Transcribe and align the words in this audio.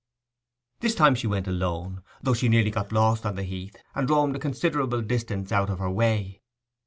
This 0.79 0.95
time 0.95 1.13
she 1.13 1.27
went 1.27 1.47
alone, 1.47 2.01
though 2.23 2.33
she 2.33 2.49
nearly 2.49 2.71
got 2.71 2.91
lost 2.91 3.23
on 3.23 3.35
the 3.35 3.43
heath, 3.43 3.75
and 3.93 4.09
roamed 4.09 4.35
a 4.35 4.39
considerable 4.39 5.03
distance 5.03 5.51
out 5.51 5.69
of 5.69 5.77
her 5.77 5.91
way. 5.91 6.41